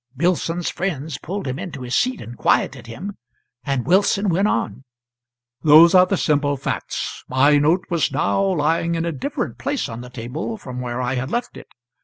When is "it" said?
11.55-11.67